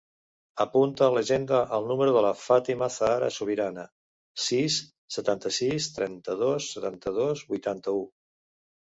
[0.63, 3.85] Apunta a l'agenda el número de la Fàtima zahra Subirana:
[4.49, 4.81] sis,
[5.19, 8.07] setanta-sis, trenta-dos, setanta-dos, vuitanta-u.